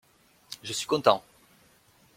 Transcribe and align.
Je 0.63 0.73
suis 0.73 0.87
content. 0.87 1.21